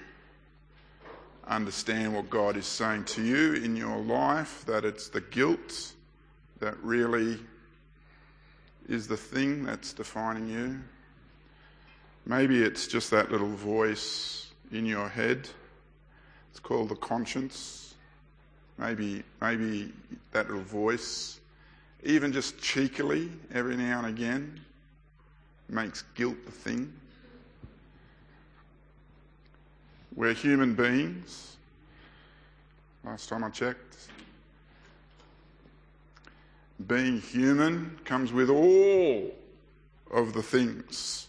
understand 1.47 2.13
what 2.13 2.29
God 2.29 2.57
is 2.57 2.67
saying 2.67 3.05
to 3.05 3.23
you 3.23 3.53
in 3.53 3.75
your 3.75 3.97
life, 3.97 4.63
that 4.65 4.85
it's 4.85 5.09
the 5.09 5.21
guilt 5.21 5.93
that 6.59 6.77
really 6.83 7.39
is 8.87 9.07
the 9.07 9.17
thing 9.17 9.63
that's 9.63 9.93
defining 9.93 10.47
you. 10.49 10.79
Maybe 12.29 12.61
it's 12.61 12.85
just 12.85 13.09
that 13.09 13.31
little 13.31 13.47
voice 13.47 14.51
in 14.71 14.85
your 14.85 15.09
head. 15.09 15.49
It's 16.51 16.59
called 16.59 16.89
the 16.89 16.95
conscience. 16.95 17.95
Maybe, 18.77 19.23
maybe 19.41 19.91
that 20.31 20.47
little 20.47 20.61
voice, 20.61 21.39
even 22.03 22.31
just 22.31 22.59
cheekily 22.61 23.31
every 23.51 23.75
now 23.75 23.97
and 23.97 24.07
again, 24.15 24.59
makes 25.69 26.03
guilt 26.13 26.37
the 26.45 26.51
thing. 26.51 26.93
We're 30.15 30.35
human 30.35 30.75
beings. 30.75 31.57
Last 33.03 33.27
time 33.27 33.43
I 33.43 33.49
checked. 33.49 33.97
Being 36.85 37.21
human 37.21 37.97
comes 38.05 38.31
with 38.31 38.51
all 38.51 39.31
of 40.11 40.33
the 40.33 40.43
things 40.43 41.28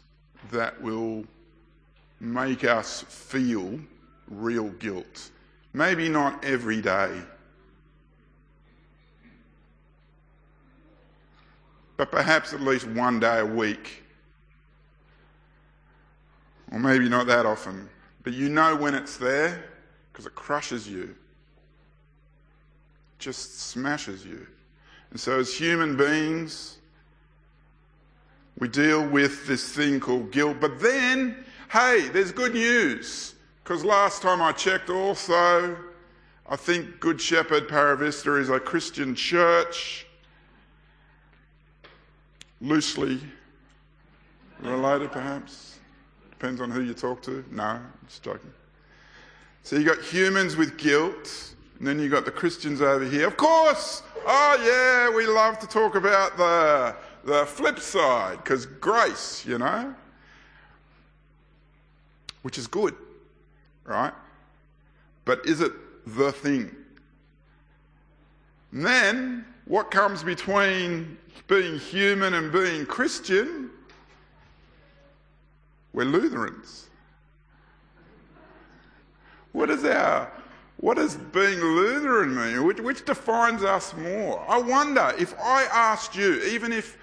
that 0.50 0.80
will 0.80 1.24
make 2.20 2.64
us 2.64 3.02
feel 3.02 3.78
real 4.28 4.68
guilt. 4.70 5.30
Maybe 5.72 6.08
not 6.08 6.44
every 6.44 6.80
day. 6.80 7.22
But 11.96 12.10
perhaps 12.10 12.52
at 12.52 12.60
least 12.60 12.86
one 12.88 13.20
day 13.20 13.40
a 13.40 13.46
week. 13.46 14.02
Or 16.72 16.78
maybe 16.78 17.08
not 17.08 17.26
that 17.26 17.46
often. 17.46 17.88
But 18.22 18.32
you 18.32 18.48
know 18.48 18.76
when 18.76 18.94
it's 18.94 19.16
there 19.16 19.64
because 20.12 20.26
it 20.26 20.34
crushes 20.34 20.88
you, 20.88 21.14
just 23.18 23.60
smashes 23.60 24.24
you. 24.24 24.46
And 25.10 25.20
so, 25.20 25.40
as 25.40 25.54
human 25.54 25.96
beings, 25.96 26.78
we 28.60 28.68
deal 28.68 29.04
with 29.06 29.46
this 29.46 29.72
thing 29.72 29.98
called 29.98 30.30
guilt. 30.30 30.58
But 30.60 30.78
then, 30.80 31.44
hey, 31.72 32.08
there's 32.12 32.30
good 32.30 32.54
news. 32.54 33.34
Because 33.64 33.84
last 33.84 34.22
time 34.22 34.42
I 34.42 34.52
checked, 34.52 34.90
also, 34.90 35.76
I 36.48 36.56
think 36.56 37.00
Good 37.00 37.20
Shepherd 37.20 37.68
Paravista 37.68 38.38
is 38.38 38.50
a 38.50 38.60
Christian 38.60 39.14
church, 39.14 40.06
loosely 42.60 43.20
related 44.60 45.10
perhaps. 45.10 45.78
Depends 46.30 46.60
on 46.60 46.70
who 46.70 46.82
you 46.82 46.92
talk 46.92 47.22
to. 47.22 47.44
No, 47.50 47.80
just 48.06 48.22
joking. 48.22 48.52
So 49.62 49.76
you 49.76 49.84
got 49.84 50.02
humans 50.02 50.56
with 50.56 50.76
guilt, 50.76 51.54
and 51.78 51.86
then 51.86 51.98
you 51.98 52.08
got 52.08 52.24
the 52.24 52.30
Christians 52.30 52.82
over 52.82 53.04
here. 53.04 53.26
Of 53.26 53.36
course, 53.36 54.02
oh 54.26 54.56
yeah, 54.62 55.14
we 55.14 55.26
love 55.26 55.58
to 55.60 55.66
talk 55.66 55.94
about 55.94 56.36
the 56.36 56.96
the 57.24 57.46
flip 57.46 57.78
side 57.78 58.38
because 58.38 58.66
grace, 58.66 59.44
you 59.46 59.58
know, 59.58 59.94
which 62.42 62.58
is 62.58 62.66
good, 62.66 62.94
right? 63.84 64.12
But 65.24 65.44
is 65.46 65.60
it 65.60 65.72
the 66.06 66.32
thing? 66.32 66.74
And 68.72 68.84
then 68.84 69.44
what 69.66 69.90
comes 69.90 70.22
between 70.22 71.18
being 71.46 71.78
human 71.78 72.34
and 72.34 72.52
being 72.52 72.86
Christian 72.86 73.70
we're 75.92 76.04
Lutherans. 76.04 76.88
What 79.52 79.70
is 79.70 79.84
our 79.84 80.30
what 80.76 80.96
does 80.96 81.16
being 81.16 81.60
Lutheran 81.60 82.34
mean? 82.34 82.64
Which, 82.64 82.80
which, 82.80 83.04
defines 83.04 83.62
us 83.62 83.94
more? 83.94 84.42
I 84.48 84.56
wonder 84.56 85.12
if 85.18 85.38
I 85.38 85.64
asked 85.64 86.16
you, 86.16 86.40
even 86.44 86.72
if, 86.72 86.96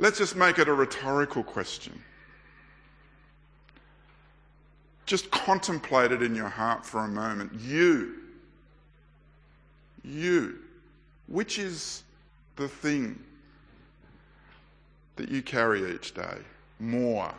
let's 0.00 0.16
just 0.16 0.34
make 0.34 0.58
it 0.58 0.66
a 0.66 0.72
rhetorical 0.72 1.44
question, 1.44 2.02
just 5.04 5.30
contemplate 5.30 6.10
it 6.10 6.22
in 6.22 6.34
your 6.34 6.48
heart 6.48 6.84
for 6.86 7.04
a 7.04 7.08
moment. 7.08 7.52
You, 7.60 8.14
you, 10.02 10.58
which 11.28 11.58
is 11.58 12.02
the 12.56 12.66
thing 12.66 13.22
that 15.16 15.28
you 15.28 15.42
carry 15.42 15.94
each 15.94 16.14
day 16.14 16.38
more? 16.78 17.32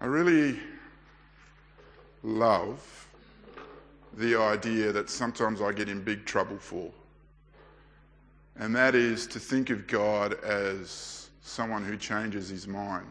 I 0.00 0.06
really 0.06 0.58
love 2.24 3.06
the 4.16 4.34
idea 4.34 4.90
that 4.90 5.08
sometimes 5.08 5.60
I 5.60 5.72
get 5.72 5.88
in 5.88 6.02
big 6.02 6.24
trouble 6.24 6.56
for. 6.58 6.90
And 8.60 8.76
that 8.76 8.94
is 8.94 9.26
to 9.28 9.40
think 9.40 9.70
of 9.70 9.86
God 9.86 10.34
as 10.44 11.30
someone 11.40 11.84
who 11.84 11.96
changes 11.96 12.48
his 12.48 12.68
mind. 12.68 13.06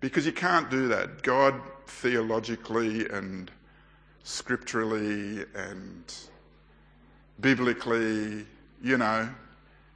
Because 0.00 0.26
you 0.26 0.32
can't 0.32 0.68
do 0.68 0.88
that. 0.88 1.22
God, 1.22 1.54
theologically 1.86 3.08
and 3.08 3.50
scripturally 4.24 5.44
and 5.54 6.14
biblically, 7.40 8.44
you 8.82 8.98
know, 8.98 9.28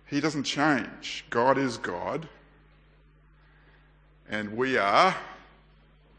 he 0.07 0.21
doesn't 0.21 0.45
change. 0.45 1.25
God 1.29 1.59
is 1.59 1.77
God 1.77 2.29
and 4.31 4.57
we 4.57 4.79
are 4.79 5.15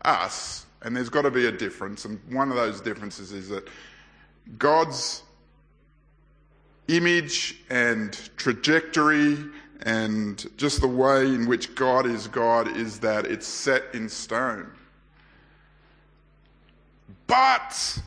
us, 0.03 0.65
and 0.81 0.95
there's 0.95 1.09
got 1.09 1.21
to 1.21 1.31
be 1.31 1.47
a 1.47 1.51
difference. 1.51 2.05
And 2.05 2.19
one 2.29 2.49
of 2.49 2.55
those 2.55 2.81
differences 2.81 3.31
is 3.31 3.47
that 3.49 3.67
God's 4.57 5.23
image 6.91 7.55
and 7.69 8.13
trajectory 8.37 9.37
and 9.83 10.45
just 10.57 10.81
the 10.81 10.87
way 10.87 11.25
in 11.25 11.47
which 11.47 11.73
God 11.73 12.05
is 12.05 12.27
God 12.27 12.75
is 12.75 12.99
that 12.99 13.25
it's 13.25 13.47
set 13.47 13.83
in 13.93 14.09
stone. 14.09 14.69
But, 17.25 17.99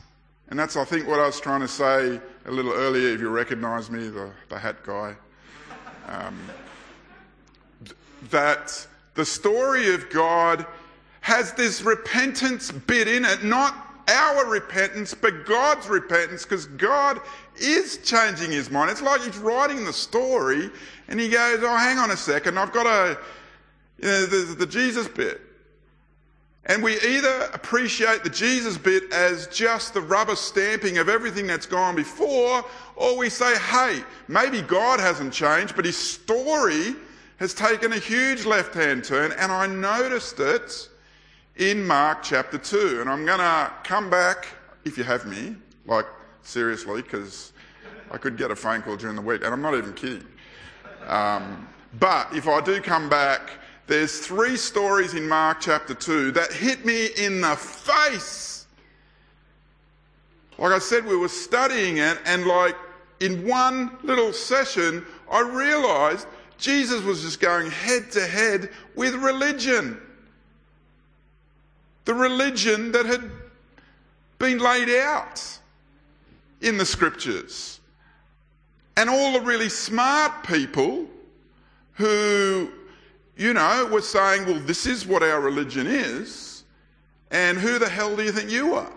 and 0.49 0.57
that's 0.57 0.77
I 0.77 0.85
think 0.85 1.07
what 1.07 1.19
I 1.19 1.25
was 1.25 1.39
trying 1.39 1.61
to 1.61 1.67
say 1.67 2.21
a 2.45 2.51
little 2.51 2.73
earlier, 2.73 3.09
if 3.09 3.19
you 3.19 3.29
recognise 3.29 3.89
me, 3.89 4.07
the, 4.07 4.29
the 4.49 4.59
hat 4.59 4.83
guy, 4.83 5.15
um, 6.07 6.39
that 8.29 8.85
the 9.15 9.25
story 9.25 9.93
of 9.93 10.09
God 10.11 10.65
has 11.21 11.53
this 11.53 11.81
repentance 11.81 12.71
bit 12.71 13.07
in 13.07 13.25
it, 13.25 13.43
not 13.43 13.75
our 14.07 14.45
repentance, 14.45 15.15
but 15.15 15.45
God's 15.45 15.87
repentance, 15.87 16.43
because 16.43 16.67
God 16.67 17.19
is 17.57 17.97
changing 17.97 18.51
his 18.51 18.69
mind. 18.69 18.91
It's 18.91 19.01
like 19.01 19.21
he's 19.21 19.37
writing 19.37 19.85
the 19.85 19.93
story 19.93 20.69
and 21.07 21.19
he 21.19 21.29
goes, 21.29 21.59
Oh, 21.61 21.77
hang 21.77 21.97
on 21.97 22.11
a 22.11 22.17
second, 22.17 22.57
I've 22.57 22.71
got 22.71 22.85
a, 22.85 23.17
you 23.99 24.07
know, 24.07 24.25
the, 24.25 24.55
the 24.55 24.65
Jesus 24.65 25.07
bit. 25.07 25.41
And 26.67 26.81
we 26.81 26.99
either 27.01 27.49
appreciate 27.53 28.23
the 28.23 28.29
Jesus 28.29 28.75
bit 28.77 29.11
as 29.13 29.47
just 29.47 29.93
the 29.93 30.01
rubber 30.01 30.35
stamping 30.35 30.97
of 30.97 31.09
everything 31.09 31.45
that's 31.45 31.67
gone 31.67 31.95
before, 31.95 32.65
or 32.95 33.17
we 33.17 33.29
say, 33.29 33.55
hey, 33.57 34.03
maybe 34.27 34.63
God 34.63 34.99
hasn't 34.99 35.31
changed, 35.31 35.75
but 35.75 35.85
his 35.85 35.97
story 35.97 36.95
has 37.37 37.53
taken 37.53 37.93
a 37.93 37.99
huge 37.99 38.45
left 38.45 38.73
hand 38.73 39.03
turn, 39.03 39.31
and 39.33 39.51
I 39.51 39.67
noticed 39.67 40.39
it 40.39 40.89
in 41.57 41.85
Mark 41.85 42.23
chapter 42.23 42.57
2. 42.57 42.99
And 43.01 43.09
I'm 43.09 43.25
going 43.25 43.39
to 43.39 43.71
come 43.83 44.09
back, 44.09 44.47
if 44.85 44.97
you 44.97 45.03
have 45.03 45.27
me, 45.27 45.55
like 45.85 46.05
seriously, 46.47 47.01
because 47.01 47.53
I 48.11 48.17
could 48.17 48.37
get 48.37 48.51
a 48.51 48.55
phone 48.55 48.81
call 48.81 48.95
during 48.95 49.15
the 49.15 49.21
week, 49.21 49.43
and 49.43 49.53
I'm 49.53 49.61
not 49.61 49.75
even 49.75 49.93
kidding. 49.93 50.25
Um, 51.07 51.67
but 51.99 52.33
if 52.33 52.47
I 52.47 52.61
do 52.61 52.81
come 52.81 53.09
back, 53.09 53.51
there's 53.87 54.19
three 54.19 54.57
stories 54.57 55.13
in 55.13 55.27
Mark 55.27 55.59
chapter 55.61 55.93
2 55.93 56.31
that 56.31 56.51
hit 56.51 56.85
me 56.85 57.07
in 57.17 57.41
the 57.41 57.55
face. 57.55 58.65
Like 60.57 60.71
I 60.71 60.79
said, 60.79 61.05
we 61.05 61.15
were 61.15 61.27
studying 61.27 61.97
it, 61.97 62.17
and 62.25 62.45
like 62.45 62.75
in 63.19 63.47
one 63.47 63.97
little 64.03 64.33
session, 64.33 65.05
I 65.31 65.41
realized 65.41 66.27
Jesus 66.57 67.03
was 67.03 67.21
just 67.21 67.39
going 67.39 67.69
head 67.69 68.11
to 68.11 68.25
head 68.25 68.69
with 68.95 69.15
religion. 69.15 69.99
The 72.05 72.13
religion 72.13 72.91
that 72.91 73.05
had 73.05 73.29
been 74.37 74.59
laid 74.59 74.89
out 74.89 75.59
in 76.61 76.77
the 76.77 76.85
scriptures. 76.85 77.79
And 78.97 79.09
all 79.09 79.33
the 79.33 79.41
really 79.41 79.69
smart 79.69 80.45
people 80.45 81.07
who, 81.93 82.69
you 83.37 83.53
know, 83.53 83.87
were 83.91 84.01
saying, 84.01 84.45
well, 84.45 84.59
this 84.59 84.85
is 84.85 85.05
what 85.05 85.23
our 85.23 85.41
religion 85.41 85.87
is, 85.87 86.63
and 87.31 87.57
who 87.57 87.79
the 87.79 87.89
hell 87.89 88.15
do 88.15 88.23
you 88.23 88.31
think 88.31 88.49
you 88.49 88.75
are? 88.75 88.91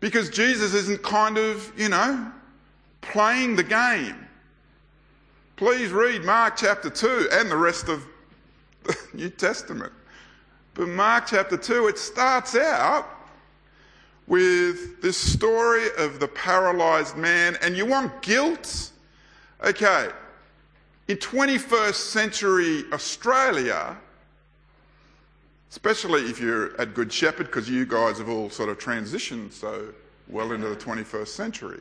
Because 0.00 0.30
Jesus 0.30 0.74
isn't 0.74 1.02
kind 1.02 1.36
of, 1.38 1.72
you 1.76 1.88
know, 1.88 2.30
playing 3.00 3.56
the 3.56 3.64
game. 3.64 4.28
Please 5.56 5.90
read 5.90 6.24
Mark 6.24 6.56
chapter 6.56 6.88
2 6.88 7.28
and 7.32 7.50
the 7.50 7.56
rest 7.56 7.88
of 7.88 8.06
the 8.84 8.96
New 9.12 9.28
Testament. 9.28 9.92
But 10.74 10.88
Mark 10.88 11.26
chapter 11.26 11.56
2, 11.56 11.88
it 11.88 11.98
starts 11.98 12.54
out 12.54 13.17
with 14.28 15.00
this 15.00 15.16
story 15.16 15.86
of 15.96 16.20
the 16.20 16.28
paralyzed 16.28 17.16
man, 17.16 17.56
and 17.62 17.76
you 17.76 17.86
want 17.86 18.22
guilt? 18.22 18.92
Okay, 19.64 20.10
in 21.08 21.16
21st 21.16 21.94
century 21.94 22.84
Australia, 22.92 23.96
especially 25.70 26.22
if 26.26 26.40
you're 26.40 26.78
at 26.80 26.94
Good 26.94 27.12
Shepherd, 27.12 27.46
because 27.46 27.68
you 27.68 27.86
guys 27.86 28.18
have 28.18 28.28
all 28.28 28.50
sort 28.50 28.68
of 28.68 28.78
transitioned 28.78 29.52
so 29.52 29.92
well 30.28 30.52
into 30.52 30.68
the 30.68 30.76
21st 30.76 31.28
century. 31.28 31.80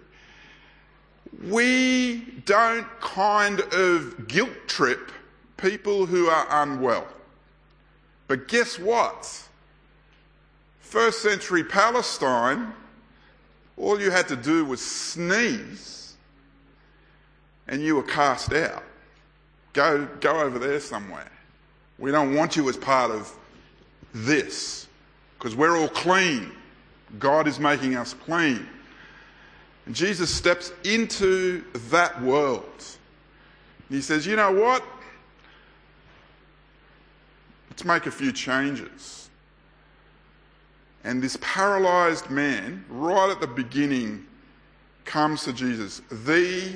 We 1.43 2.41
don't 2.45 2.88
kind 3.01 3.60
of 3.73 4.27
guilt 4.27 4.67
trip 4.67 5.12
people 5.57 6.05
who 6.05 6.27
are 6.27 6.63
unwell. 6.63 7.07
But 8.27 8.47
guess 8.47 8.79
what? 8.79 9.46
First 10.88 11.21
century 11.21 11.65
Palestine, 11.65 12.71
all 13.76 14.00
you 14.00 14.10
had 14.10 14.30
to 14.30 14.38
do 14.38 14.63
was 14.63 14.82
sneeze 14.82 16.15
and 17.67 17.82
you 17.82 17.97
were 17.97 18.04
cast 18.04 18.54
out. 18.54 18.86
Go, 19.73 20.08
go 20.21 20.39
over 20.39 20.58
there 20.58 20.80
somewhere. 20.80 21.30
We 22.00 22.12
don't 22.12 22.34
want 22.34 22.56
you 22.56 22.69
as 22.69 22.78
part 22.78 23.12
of 23.12 23.30
this 24.13 24.88
because 25.38 25.58
we're 25.58 25.78
all 25.78 25.89
clean. 25.89 26.54
God 27.19 27.50
is 27.50 27.60
making 27.60 27.97
us 27.97 28.13
clean. 28.13 28.65
And 29.88 29.93
Jesus 29.93 30.34
steps 30.34 30.71
into 30.86 31.65
that 31.89 32.21
world. 32.21 32.86
he 33.89 34.00
says, 34.00 34.26
You 34.26 34.38
know 34.38 34.54
what? 34.54 34.86
Let's 37.69 37.84
make 37.84 38.06
a 38.06 38.12
few 38.12 38.32
changes. 38.32 39.27
And 41.08 41.22
this 41.22 41.38
paralyzed 41.39 42.30
man, 42.30 42.84
right 42.89 43.30
at 43.32 43.39
the 43.39 43.48
beginning, 43.48 44.26
comes 45.06 45.46
to 45.46 45.54
Jesus, 45.54 46.02
the 46.12 46.74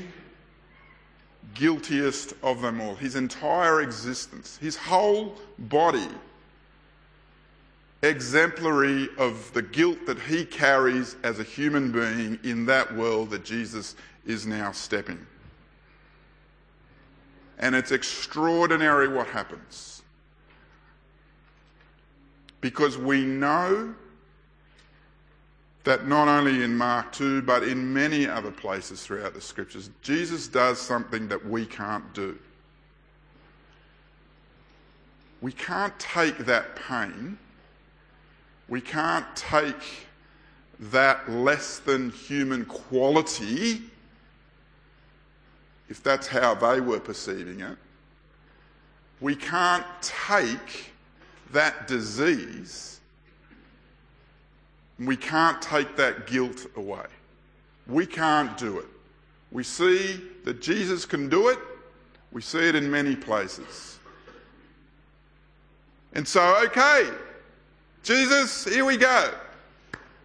guiltiest 1.53 2.33
of 2.41 2.61
them 2.61 2.79
all. 2.79 2.95
His 2.95 3.17
entire 3.17 3.81
existence, 3.81 4.57
his 4.61 4.77
whole 4.77 5.35
body 5.59 6.07
exemplary 8.03 9.09
of 9.17 9.51
the 9.53 9.61
guilt 9.61 10.05
that 10.05 10.17
he 10.17 10.45
carries 10.45 11.17
as 11.23 11.41
a 11.41 11.43
human 11.43 11.91
being 11.91 12.39
in 12.45 12.65
that 12.67 12.95
world 12.95 13.31
that 13.31 13.43
Jesus 13.43 13.97
is 14.25 14.47
now 14.47 14.71
stepping. 14.71 15.19
And 17.59 17.75
it's 17.75 17.91
extraordinary 17.91 19.09
what 19.09 19.27
happens. 19.27 20.03
Because 22.61 22.97
we 22.97 23.25
know 23.25 23.93
that 25.83 26.07
not 26.07 26.27
only 26.27 26.63
in 26.63 26.77
Mark 26.77 27.11
2, 27.11 27.41
but 27.41 27.63
in 27.63 27.93
many 27.93 28.27
other 28.27 28.51
places 28.51 29.03
throughout 29.03 29.33
the 29.33 29.41
scriptures, 29.41 29.89
Jesus 30.01 30.47
does 30.47 30.79
something 30.79 31.27
that 31.27 31.43
we 31.45 31.65
can't 31.65 32.13
do. 32.13 32.37
We 35.41 35.51
can't 35.51 35.97
take 35.99 36.37
that 36.39 36.75
pain 36.75 37.37
we 38.71 38.79
can't 38.79 39.25
take 39.35 40.07
that 40.79 41.29
less 41.29 41.79
than 41.79 42.09
human 42.09 42.63
quality, 42.63 43.81
if 45.89 46.01
that's 46.01 46.25
how 46.25 46.55
they 46.55 46.79
were 46.79 47.01
perceiving 47.01 47.59
it, 47.59 47.77
we 49.19 49.35
can't 49.35 49.85
take 50.01 50.93
that 51.51 51.85
disease, 51.85 53.00
we 55.07 55.17
can't 55.17 55.61
take 55.61 55.95
that 55.97 56.27
guilt 56.27 56.67
away. 56.75 57.05
We 57.87 58.05
can't 58.05 58.57
do 58.57 58.79
it. 58.79 58.85
We 59.51 59.63
see 59.63 60.21
that 60.45 60.61
Jesus 60.61 61.05
can 61.05 61.27
do 61.27 61.49
it, 61.49 61.59
we 62.31 62.41
see 62.41 62.69
it 62.69 62.75
in 62.75 62.89
many 62.89 63.15
places. 63.15 63.99
And 66.13 66.27
so, 66.27 66.63
okay, 66.65 67.09
Jesus, 68.03 68.65
here 68.65 68.85
we 68.85 68.97
go. 68.97 69.33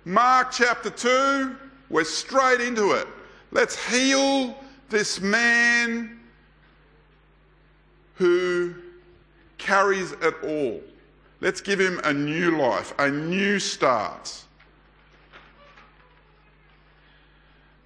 Mark 0.04 0.52
chapter 0.52 0.90
2, 0.90 1.56
we're 1.90 2.04
straight 2.04 2.60
into 2.60 2.92
it. 2.92 3.08
Let's 3.50 3.84
heal 3.86 4.56
this 4.88 5.20
man 5.20 6.20
who 8.14 8.74
carries 9.58 10.12
it 10.12 10.34
all. 10.42 10.80
Let's 11.40 11.60
give 11.60 11.80
him 11.80 12.00
a 12.04 12.12
new 12.12 12.56
life, 12.58 12.94
a 12.98 13.10
new 13.10 13.58
start. 13.58 14.44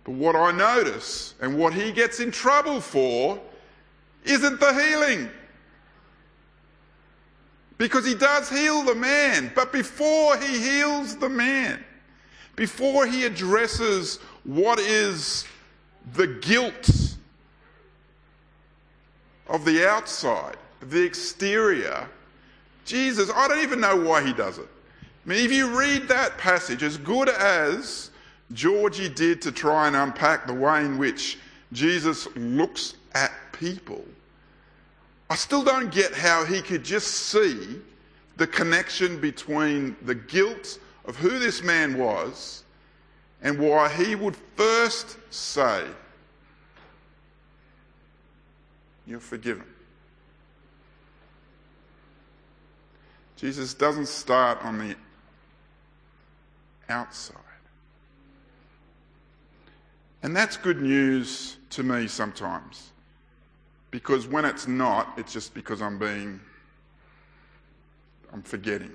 But 0.05 0.13
what 0.13 0.35
I 0.35 0.53
notice 0.53 1.35
and 1.41 1.59
what 1.59 1.75
he 1.75 1.93
gets 1.93 2.21
in 2.21 2.31
trouble 2.31 2.81
for 2.81 3.39
isn't 4.25 4.61
the 4.61 4.73
healing. 4.73 5.29
Because 7.79 8.05
he 8.05 8.15
does 8.15 8.49
heal 8.49 8.83
the 8.83 8.95
man. 8.95 9.53
But 9.55 9.73
before 9.73 10.37
he 10.39 10.59
heals 10.59 11.17
the 11.17 11.29
man, 11.29 11.83
before 12.57 13.07
he 13.07 13.25
addresses 13.25 14.19
what 14.45 14.79
is 14.79 15.47
the 16.15 16.27
guilt 16.27 17.17
of 19.49 19.65
the 19.65 19.89
outside, 19.89 20.57
the 20.83 21.03
exterior, 21.03 22.09
Jesus, 22.85 23.31
I 23.35 23.49
don't 23.49 23.61
even 23.61 23.81
know 23.81 23.97
why 23.97 24.23
he 24.23 24.33
does 24.33 24.59
it. 24.59 24.69
I 25.25 25.29
mean, 25.29 25.45
if 25.45 25.53
you 25.53 25.79
read 25.79 26.09
that 26.09 26.39
passage, 26.39 26.83
as 26.83 26.97
good 26.97 27.29
as 27.29 28.10
Georgie 28.53 29.09
did 29.09 29.41
to 29.43 29.53
try 29.53 29.87
and 29.87 29.95
unpack 29.95 30.47
the 30.47 30.55
way 30.55 30.85
in 30.85 30.99
which 30.99 31.39
Jesus 31.73 32.27
looks 32.37 32.95
at 33.15 33.33
people, 33.53 34.05
I 35.29 35.37
still 35.37 35.63
don't 35.63 35.93
get 35.93 36.13
how 36.13 36.45
he 36.45 36.61
could 36.61 36.85
just 36.85 37.09
see 37.09 37.79
the 38.37 38.47
connection 38.47 39.21
between 39.21 39.95
the 40.03 40.15
guilt 40.15 40.79
of 41.05 41.17
who 41.17 41.39
this 41.39 41.63
man 41.63 41.97
was 41.97 42.65
and 43.43 43.59
why 43.59 43.89
he 43.89 44.15
would 44.15 44.37
first 44.57 45.17
say, 45.31 45.85
You're 49.07 49.21
forgiven. 49.21 49.65
Jesus 53.37 53.75
doesn't 53.75 54.07
start 54.07 54.65
on 54.65 54.79
the 54.79 54.95
outside. 56.89 57.50
And 60.23 60.37
that's 60.37 60.57
good 60.57 60.83
news 60.83 61.57
to 61.71 61.83
me 61.83 62.07
sometimes. 62.07 62.91
Because 63.91 64.27
when 64.27 64.45
it's 64.45 64.69
not, 64.69 65.15
it's 65.17 65.33
just 65.33 65.55
because 65.55 65.83
I'm 65.83 65.99
being, 65.99 66.41
I'm 68.33 68.43
forgetting 68.43 68.93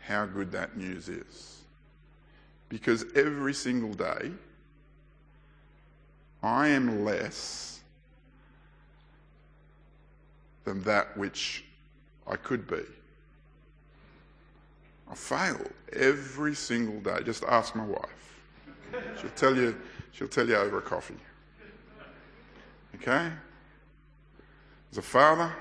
how 0.00 0.26
good 0.26 0.50
that 0.52 0.76
news 0.76 1.08
is. 1.08 1.62
Because 2.68 3.04
every 3.14 3.54
single 3.54 3.92
day, 3.92 4.30
I 6.42 6.68
am 6.68 7.04
less 7.04 7.80
than 10.64 10.82
that 10.84 11.16
which 11.16 11.64
I 12.26 12.36
could 12.36 12.66
be. 12.66 12.82
I 15.10 15.14
fail 15.14 15.60
every 15.92 16.54
single 16.54 17.00
day. 17.00 17.22
Just 17.22 17.44
ask 17.44 17.74
my 17.76 17.84
wife. 17.84 18.31
She'll 19.20 19.30
tell 19.30 19.56
you, 19.56 19.76
she'll 20.12 20.28
tell 20.28 20.48
you 20.48 20.56
over 20.56 20.78
a 20.78 20.82
coffee. 20.82 21.16
Okay? 22.96 23.30
As 24.90 24.98
a 24.98 25.02
father, 25.02 25.52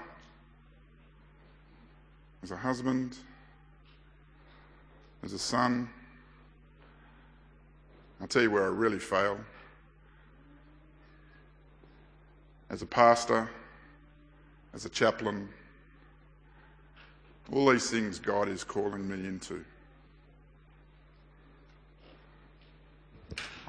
as 2.43 2.51
a 2.51 2.57
husband, 2.57 3.17
as 5.23 5.33
a 5.33 5.39
son, 5.39 5.89
I'll 8.19 8.27
tell 8.27 8.41
you 8.41 8.51
where 8.51 8.63
I 8.63 8.67
really 8.67 8.99
fail. 8.99 9.39
As 12.69 12.81
a 12.81 12.85
pastor, 12.85 13.49
as 14.73 14.85
a 14.85 14.89
chaplain, 14.89 15.49
all 17.51 17.69
these 17.69 17.89
things 17.89 18.19
God 18.19 18.47
is 18.47 18.63
calling 18.63 19.07
me 19.07 19.27
into. 19.27 19.65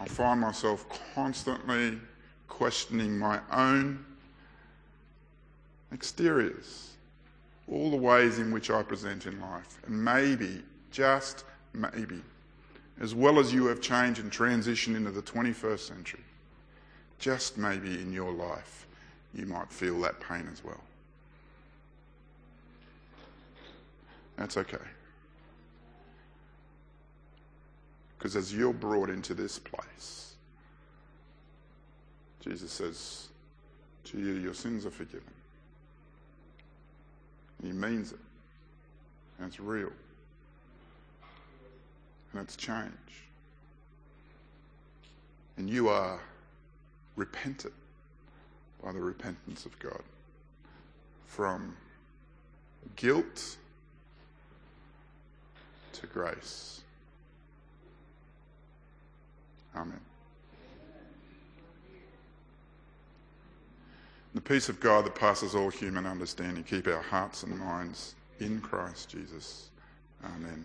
I 0.03 0.07
find 0.07 0.41
myself 0.41 0.85
constantly 1.15 1.97
questioning 2.49 3.17
my 3.17 3.39
own 3.53 4.05
exteriors, 5.93 6.91
all 7.71 7.89
the 7.89 7.97
ways 7.97 8.41
in 8.41 8.51
which 8.51 8.69
I 8.69 8.83
present 8.83 9.27
in 9.27 9.41
life. 9.41 9.79
And 9.87 10.05
maybe, 10.05 10.65
just 10.91 11.45
maybe, 11.73 12.21
as 13.01 13.15
well 13.15 13.39
as 13.39 13.55
you 13.55 13.67
have 13.67 13.81
changed 13.81 14.19
and 14.19 14.33
transitioned 14.33 14.97
into 14.97 15.13
the 15.13 15.23
21st 15.23 15.79
century, 15.79 16.25
just 17.21 17.57
maybe 17.57 18.01
in 18.01 18.13
your 18.13 18.33
life, 18.33 18.89
you 19.33 19.47
might 19.47 19.71
feel 19.71 20.01
that 20.01 20.19
pain 20.19 20.49
as 20.53 20.65
well. 20.65 20.81
That's 24.37 24.57
okay. 24.57 24.79
Because 28.23 28.37
as 28.37 28.55
you're 28.55 28.73
brought 28.73 29.11
into 29.11 29.35
this 29.35 29.59
place, 29.59 30.35
Jesus 32.39 32.71
says 32.71 33.27
to 34.05 34.17
you, 34.17 34.35
Your 34.35 34.55
sins 34.55 34.87
are 34.87 34.93
forgiven. 34.93 35.27
He 37.65 37.73
means 37.73 38.13
it. 38.13 38.21
And 39.41 39.49
it's 39.49 39.59
real. 39.59 39.91
and 42.33 42.43
it's 42.43 42.55
change. 42.55 42.93
And 45.57 45.69
you 45.69 45.89
are 45.89 46.21
repented 47.17 47.73
by 48.85 48.93
the 48.93 49.01
repentance 49.01 49.67
of 49.67 49.77
God 49.81 50.03
from 51.27 51.77
guilt 52.95 53.57
to 55.95 56.07
grace. 56.07 56.83
Amen. 59.75 60.01
The 64.35 64.41
peace 64.41 64.69
of 64.69 64.81
God 64.81 65.05
that 65.05 65.15
passes 65.15 65.55
all 65.55 65.71
human 65.71 66.07
understanding, 66.07 66.65
keep 66.65 66.87
our 66.87 67.03
hearts 67.03 67.43
and 67.43 67.59
minds 67.59 68.15
in 68.41 68.61
Christ 68.61 69.11
Jesus. 69.11 69.71
Amen. 70.25 70.65